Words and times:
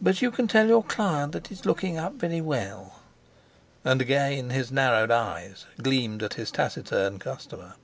But 0.00 0.20
you 0.20 0.32
can 0.32 0.48
tell 0.48 0.66
your 0.66 0.82
client 0.82 1.30
that 1.30 1.52
it's 1.52 1.64
looking 1.64 1.96
up 1.96 2.14
very 2.14 2.40
well." 2.40 2.98
And 3.84 4.02
again 4.02 4.50
his 4.50 4.72
narrowed 4.72 5.12
eyes 5.12 5.66
gleamed 5.80 6.24
at 6.24 6.34
his 6.34 6.50
taciturn 6.50 7.20
customer. 7.20 7.74